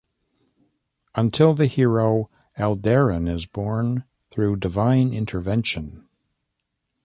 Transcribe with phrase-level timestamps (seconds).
[1.13, 6.07] Until the hero Aldarin is born through divine intervention.